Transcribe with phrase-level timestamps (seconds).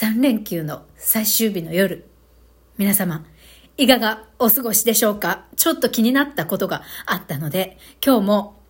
[0.00, 2.08] 3連休の最終日の夜。
[2.76, 3.26] 皆様、
[3.76, 5.46] いかがお過ごしでしょうか？
[5.56, 8.62] ちょっと気になったことがあったので、今日も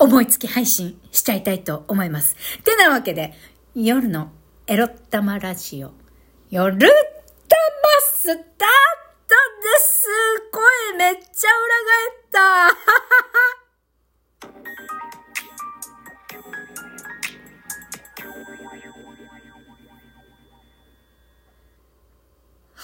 [0.00, 2.34] 思いつき配信しちゃいたいと思います。
[2.64, 3.32] てなわけで、
[3.76, 4.32] 夜の
[4.66, 5.92] エロ玉ラジオ、
[6.50, 6.90] 夜玉
[8.02, 8.66] スタート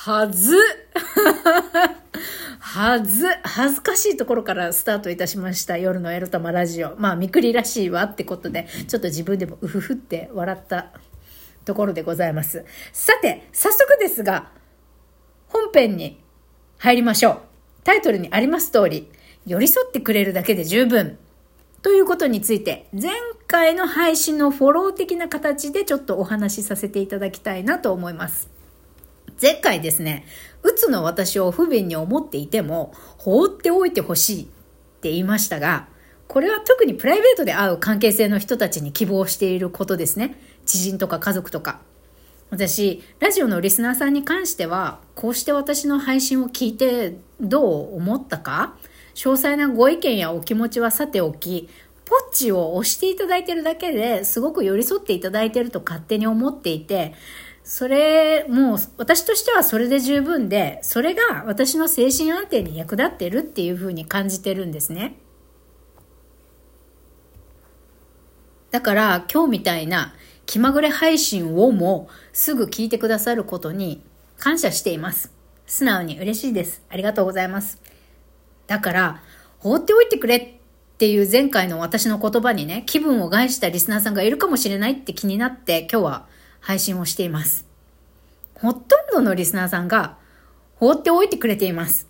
[0.07, 0.55] はず
[2.61, 5.79] はず、恥ずかしいところからスタートいたしました。
[5.79, 6.95] 夜のエロ玉ラジオ。
[6.97, 10.93] まあ、みくりらしいわってことで、ちょっと自分でもうふふって笑った
[11.65, 12.65] ところでございます。
[12.93, 14.53] さて、早速ですが、
[15.49, 16.23] 本編に
[16.79, 17.39] 入りましょう。
[17.83, 19.11] タイトルにあります通り、
[19.45, 21.19] 寄り添ってくれるだけで十分。
[21.83, 23.11] ということについて、前
[23.49, 28.56] 回の配信のフォロー的な形でちょっとお話しさせていただきたいなと思います。
[29.41, 30.25] 前回ですね、
[30.63, 34.47] うつの私を不便に思っていても、放っておいてほしいっ
[35.01, 35.89] て言いましたが、
[36.27, 40.41] これは特にプライベートで会う関係性の人たちに希望していることですね。
[40.65, 41.81] 知人とか家族とか。
[42.51, 48.77] 私、ラジオのリスナーさんに関しては、こうして私の配信を聞いてどう思ったか
[49.15, 51.69] 詳細なご意見やお気持ちはさておき、
[52.05, 57.15] ポッチを押していただいているだけですごく寄り添っていただいていると勝手に思っていて、
[57.69, 65.17] それ、もう私としてはそれで十分で、それが私の精神安定に役立ってるっていうふうに感じてるんですね。
[68.71, 70.15] だから今日みたいな
[70.47, 74.01] 気まぐれ配信をもすぐ聞いてくださることに
[74.39, 75.33] 感謝しています。
[75.67, 76.85] 素直に嬉しいです。
[76.89, 77.83] ありがとうございます。
[78.69, 79.23] だから、
[79.59, 86.36] 放っておいてくれっていう前回の私の言葉にね、気分を害したリスナーさんがいるかもしれないって気になって今日は
[86.67, 87.65] 配信をしています。
[88.55, 90.17] ほとんどのリスナーさんが
[90.75, 92.09] 放っておいてくれています。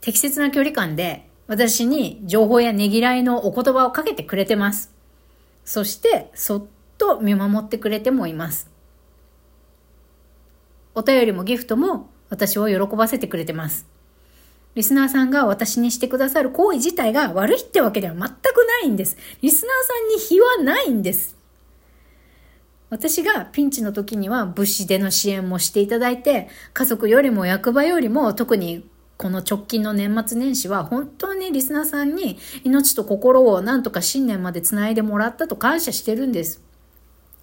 [0.00, 4.92] 適切な距離感で私に情報やねぎらいのお言葉をかけてくれてます。
[5.64, 6.64] そしてそっ
[6.98, 8.68] と見守ってくれてもいます。
[10.96, 13.86] お便りもギフトも私を喜ばせてくれてます。
[14.74, 19.16] リスナーさんが私にしてくださる行為自体が悪いってわけでは全くないんです。
[19.40, 21.37] リスナーさんに非はないんです。
[22.90, 28.88] 私がピンチの時には物資での支援もしていただいて、家族よりも役場よりも特に
[29.18, 36.67] この直近の年末年始は本当にリスナーさんに命と心をなんとか新年までつないでもらったと感謝してるんです。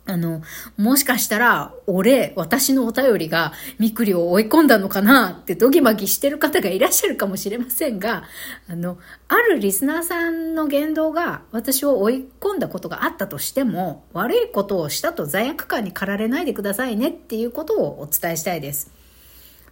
[0.07, 0.43] あの、
[0.77, 8.23] もしかしたら、俺、私のお便りが、みくりを追い込んだのかなってドギマギしてる方がいらっしゃるかもしれませんが、
[8.69, 18.91] あの、あるリスナーさんの言動が私を追い込んだことがあったとしても、悪いことをしたと罪悪感に駆られないでくださいねっていうことをお伝えしたいです。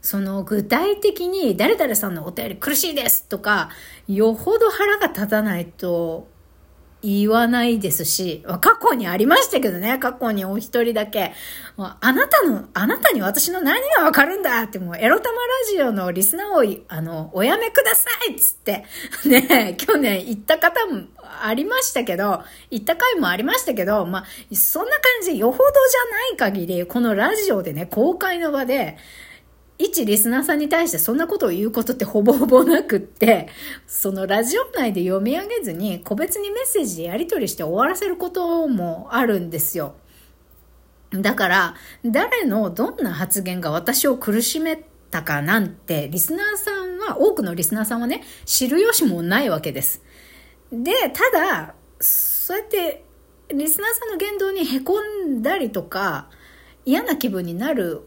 [0.02, 3.70] その具体的に誰々さんのお便り苦しいですとか、
[4.08, 6.28] よほど腹が立たないと
[7.04, 11.34] 言わないですし、過去にありましたけどね、過去にお一人だけ、
[11.78, 18.86] あなたの、あなたに私の何がわかるんだって、もうエロ玉ラジオのリスナーを、あの、おやめくださいっつって、
[19.28, 21.02] ね、去年行った方も
[21.42, 28.98] ありましたけど、行った回もありましたけど、まあ、そんな感じよほどじゃない限り、このラジオでね、公開の場で、
[29.78, 33.50] 一リスナーさんに対してそんなことを言うことってほぼほぼなくって、
[33.88, 39.96] そのラジオ内で読み上げずに個別にメッセージでやり取りして終わらせることもあるんですよ。
[41.22, 50.02] だから、誰のどんな発言が私を苦しめたかなんて、リスナーさんは、多くのリスナーさんはね、知る由もないわけです。
[50.72, 53.06] で、ただ、そうやって、
[53.50, 56.30] リスナーさんの言動に凹んだりとか、
[56.86, 58.02] 嫌な気分になる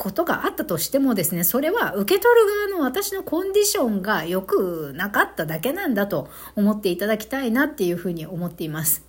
[0.00, 9.04] ことがあったとしてもですね、それは受け取る側の私のコンディションが良くなかっただけなんだと思っていただきたいなっていうふうに思っています。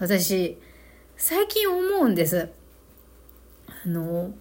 [0.00, 0.58] 私、
[1.16, 2.50] 最近思うんです。
[3.68, 4.34] あの、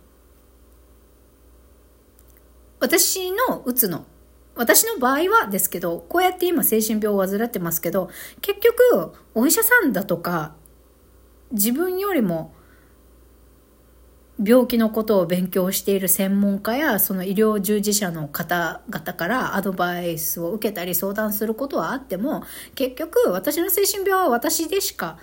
[2.79, 4.07] 私のうつの、
[4.55, 8.09] 私の場合はですけど、こうやって今精神病を患ってますけど、
[8.41, 10.55] 結局、お医者さんだとか、
[11.51, 12.51] 自分よりも
[14.41, 22.43] 病気のことを勉強している専門家やその医療従事者の方々からアドバイスを受けたり相談することはあっても
[22.73, 25.19] 結局私の精神病は私でしか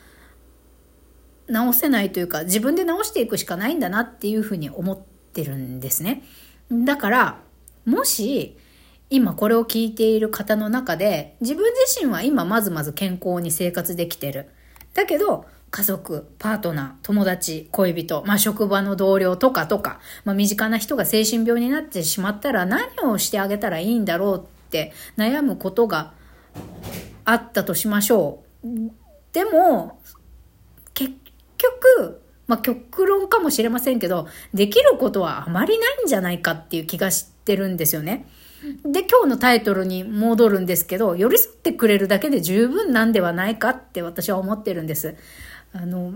[1.49, 4.99] 治せないというか自分で治していくしかないんだなっていうふうに思っ
[5.33, 6.23] てるんですね。
[6.71, 7.41] だから
[7.85, 8.57] もし
[9.11, 14.51] 今これを聞いている方の中で自分自身は今まずまず健康に生活できてる。
[14.95, 26.13] だけど家族、パートナー、友達、恋人、まあ職場の同僚とかとか、まあ身近な人が精神病になってしまったら何をしてあげたらいいんだろうって悩むことが
[27.25, 28.69] あったとしましょう。
[29.33, 30.01] でも、
[30.93, 31.15] 結
[31.57, 38.27] 局、まあ極論かもしれませんけど、できることはあまりないんじゃないかっていう気がしてるんですよね。
[38.85, 45.15] で、今日のタイトルに戻るんですけど、寄り添ってくれるだけで十分なんではないかって私は思ってるんです。
[45.73, 46.15] あの、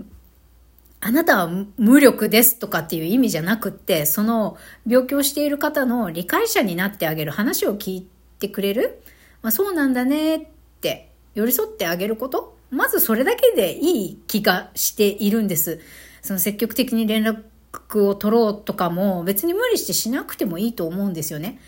[1.01, 4.57] あなたは無力ですとかっていう意味じゃなくって、その
[4.87, 8.07] 病気をしている方の理解者になってあげる話を聞い
[8.39, 9.01] てくれる、
[9.41, 10.47] まあ、そうなんだねっ
[10.81, 15.79] て寄り添ってあげることまずそれだけでいい気がしているんです。
[16.21, 21.59] その積極的に連絡を取ろうとかも別に無理してしなくてもいいと思うんですよね。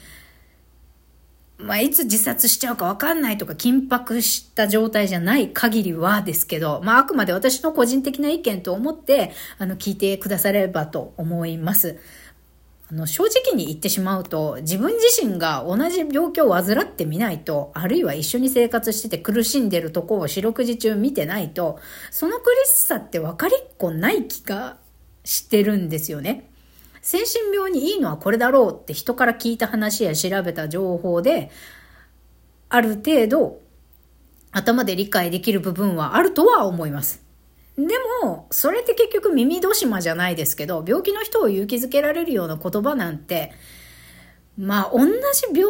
[1.60, 11.98] まあ、いつ自殺しちゃうかわかんないとか緊迫した状態じゃない限りはですけど、まあ、あくまで私の個人的な意見と思って、あの、聞いてくださればと思います。
[12.92, 21.80] あの、正直に言ってしまうと、自分自身が同じ病気を患ってみないと、あるいは一緒に生活してて苦しんでるとこを四六時中見てないと、
[22.12, 24.78] その苦しさって分かりっこない気が
[25.24, 26.50] してるんですよね。
[27.08, 31.50] 精神病にいいのはこれだろうって人から聞いた話や調べた情報で、
[32.68, 33.62] ある程度
[34.52, 37.24] 頭で理解できる部分はあるとは思います。
[37.78, 37.84] で
[38.22, 43.54] も、それって結局耳戸島じゃないですけど、病気の人を勇気づけられるような言葉なんて、
[44.58, 45.14] まあ、同じ
[45.58, 45.64] 病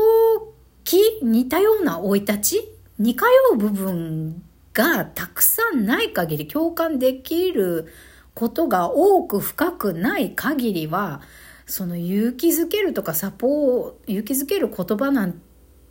[0.85, 4.41] 気、似たような生い立ち似通う部分
[4.73, 7.93] がたくさんない限り共感できる
[8.37, 11.21] ことが多く深くない限りは、
[11.65, 15.41] その勇気づけるとかサポート、勇気づける言葉なん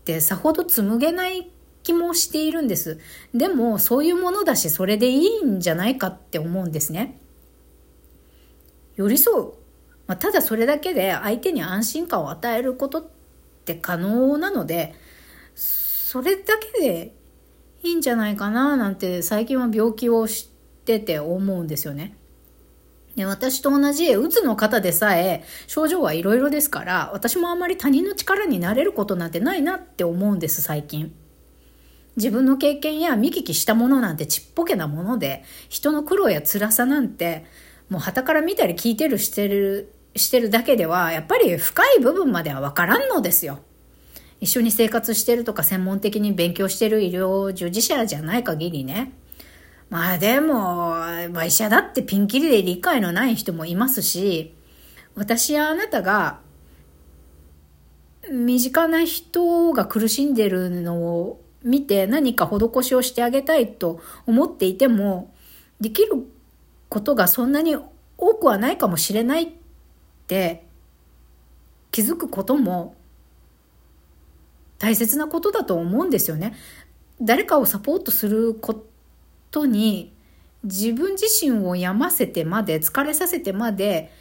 [0.04, 1.50] てさほど紡げない
[1.82, 3.00] 気もしているんです。
[3.34, 7.18] でも、そういうものだし、それでいいんじゃないかって思うんですね。
[8.94, 9.44] 寄り添う。
[10.06, 13.06] まあ、ただそれだけで相手に安心感を与えることっ
[13.64, 14.94] て可能なので、
[15.56, 17.12] それだけで
[17.82, 22.16] いいんじゃないかななんて最近は病気を知ってて思うんですよね。
[23.16, 31.14] で私と同じうつの方でさえ症状はいろいろですから、私もあまり他人の力になれることなんてないなって思うんです、最近。
[32.16, 37.46] 自分の経験や見聞きしたものなんてちっぽけなもので、人の苦労や辛さなんて、
[37.88, 43.60] もう旗から見たり聞いてるしてる、してるだけでは、やっぱり深い部分まではわからんのですよ。
[44.40, 49.12] 一緒に生活してるとか専門的に勉強してる医療従事者じゃない限りね。
[49.88, 50.90] まあでも、
[51.30, 54.54] まあ、医者だってピンキリで理解のない人もいますし、
[55.14, 56.40] 私やあなたが、
[58.30, 65.32] 身近な人が苦しんでるのを見て何か施しをしてあげたいと思っていても、
[65.80, 66.26] できる
[66.88, 67.76] ことがそんなに
[68.18, 69.48] 多くはないかもしれないっ
[70.26, 70.66] て
[71.92, 72.96] 気づくことも
[74.78, 76.54] 大切なことだと思うんですよね。
[77.22, 78.95] 誰かをサポートすること
[79.56, 80.12] 人に
[80.64, 84.12] 自分自身を病ませてまで疲れさせてまで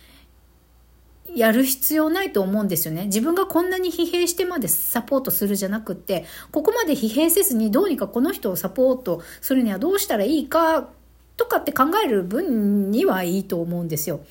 [1.35, 3.05] やる必要ないと思うんですよね。
[3.05, 10.87] 自分がこんなに疲弊してまでサポートするじゃなくって、ここまで疲弊せずにどうにかこの人をサポートするにはどうしたらいいか
[11.35, 14.21] とかって考える分にはいいと思うんですよ。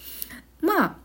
[0.62, 0.97] まあ、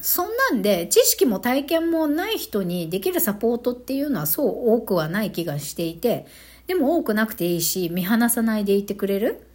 [0.00, 6.26] そんなんで知識も体験もない人にできるサポートっていうのはそう多くはない気がしていて、
[6.66, 9.46] でも多くなくていいし、見放さないでいてくれる？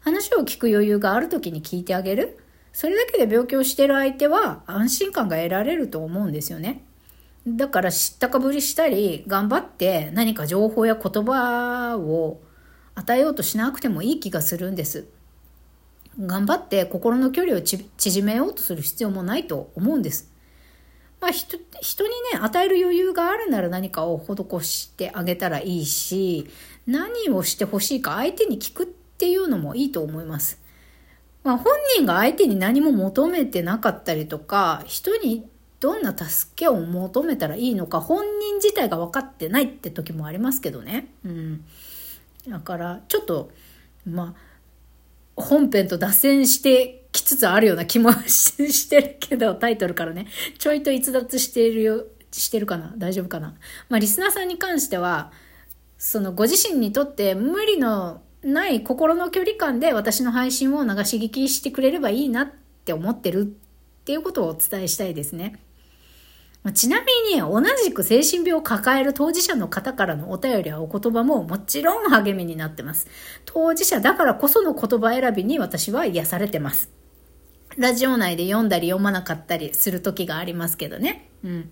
[0.00, 2.38] 話を聞く余裕がある時に聞いてあげる？
[2.72, 6.84] それだけで病気をしてる相手は安心感が得られると思うんですよね。
[7.46, 12.40] だから知ったかぶりしたり、頑張って何か情報や言葉を
[12.94, 15.08] 与えようとしなくてもいい気がするんです。
[16.20, 20.30] 頑張って心の距離を縮めようとする必要もないと思うんです。
[21.20, 26.46] まあ人、人にね、与える余裕があるなら何かを施してあげたらいいし、
[26.86, 30.60] 何をしてほしいか相手に聞くっていうのもいいと思います。
[31.42, 35.48] まあ、本人が相手に何も求めてなかったりとか、人に
[35.78, 41.08] どんな助けを求めたらいいのか、本人自体が分かってないって時もありますけどね。
[41.24, 41.64] うん。
[42.48, 43.50] だから、ちょっと、
[44.06, 44.49] まあ、
[45.36, 50.26] 本編と脱線してきつつあるような気も してるけど、タイトルからね、
[50.58, 52.94] ちょいと逸脱しているよ、してるかな？
[52.96, 53.54] 大丈夫かな？
[53.88, 55.32] まあ、リスナーさんに関しては、
[55.98, 62.50] そのご自身にとって無理のない心の距離感で私の配信を流し聞きしてくれればいいなっ
[62.84, 63.44] て思ってるっ
[64.04, 65.60] ていうことをお伝えしたいですね。
[66.74, 73.06] ちなみに、同じく精神病を抱える当事者の方からのお便りやお言葉ももちろん励みになってます。
[73.46, 76.90] 当事者だからこその言葉選びに私は癒されてます。
[77.78, 81.30] ラジオ内で読んだり読まなかったりする時がありますけどね。
[81.42, 81.70] うん。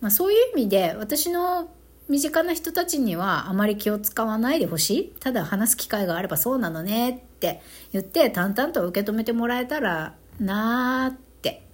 [0.00, 1.70] まあ、そういう意味で、私の
[2.08, 5.12] 身近な人たちにはあまり気を使わないでほしい。
[5.18, 11.66] ただ話す機会があればそうなのねって言って淡々と受け止めてもらえたらなーって。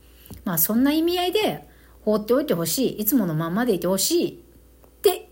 [0.44, 1.68] まあそんな意味合いで
[2.04, 3.00] 放っておいてほしい。
[3.00, 4.36] いつものまんまでいてほしいっ
[5.02, 5.28] て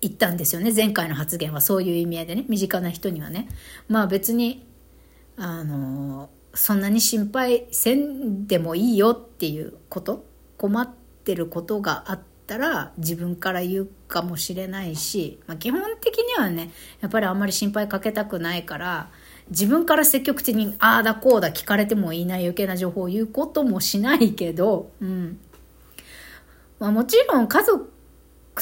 [0.00, 0.72] 言ったんですよね。
[0.74, 2.44] 前回の発言はそういう意味合いでね。
[2.48, 3.48] 身近な人にはね。
[3.88, 4.66] まあ別に、
[5.36, 10.24] あのそんなに心配せんでもいいよっていうこと
[10.56, 10.88] 困っ
[11.24, 16.70] てることがあったら自分から言うかもしれないし、まあ、基本的にはね
[17.00, 19.10] やっぱりあんまり心配かけたくないから
[19.50, 25.38] 自分から積極的にああだこうだ聞かれてもいない余計な情報を言うこともしないけど、うん
[26.78, 27.90] まあ、もちろん家族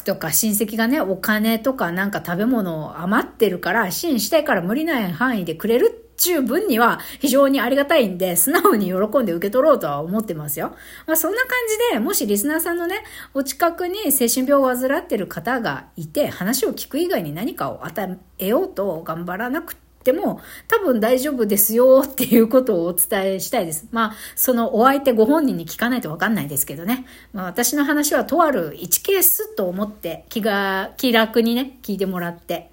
[0.04, 10.74] とか親戚がね、お金とかなんか食べ物余ってるから支援したいから無理ない範囲でくれる十分には非常にありがたいんで、素直に喜んで受け取ろうとは思ってますよ。
[11.06, 11.50] まあそんな感
[11.90, 13.02] じで、もしリスナーさんのね、
[13.34, 23.88] お近くに精神病を患ってる方がいて、話を聞く以外に何かを与えようと頑張らなくてて、も多分大丈夫ですよっていうことをお伝えしたいです。
[23.90, 27.06] まあ、そのお相手ご本人に聞かないとわかんないですけどね。
[27.32, 32.70] まあ私の話はとある1ケースと思って気が、気楽にね、聞いてもらって。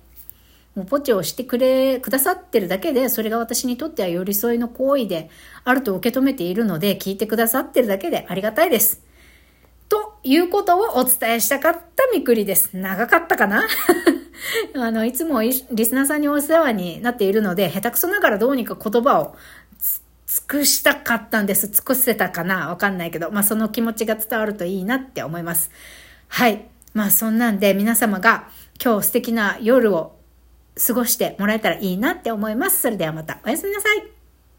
[0.75, 5.29] もうポチをしてくれ、くださってるだけで、それが私にとっては寄り添いの行為で
[5.65, 9.01] あると受け止めているので、聞いてくださってるだけでありがたいです。
[9.89, 12.69] ということをお伝えしたかったみくりです。
[12.77, 13.67] 長かったかな？
[14.75, 19.35] あの、いつもリスナーさんにお世話になっているので、下手くそながらどうにか言葉を
[20.27, 21.67] 尽くしたかったんです。
[21.67, 22.69] 尽くせたかな？
[22.69, 25.71] わかんないけど、まあその気持ちが伝わるといいなって思います。
[26.27, 26.65] はい。
[26.93, 28.49] まあそんなんで皆様が
[28.83, 30.15] 今日素敵な夜を
[30.87, 32.81] 過ごしてもらえたらいいなって思います。
[32.81, 34.20] それではまたおやすみなさい。